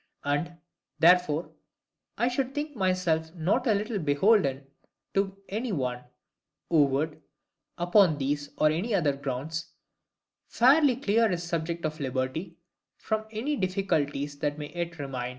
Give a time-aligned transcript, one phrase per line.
[0.23, 0.57] And,
[0.97, 1.51] therefore,
[2.17, 4.65] I should think myself not a little beholden
[5.13, 6.03] to any one,
[6.71, 7.21] who would,
[7.77, 9.73] upon these or any other grounds,
[10.47, 12.57] fairly clear this subject of LIBERTY
[12.97, 15.29] from any difficulties that may yet remain.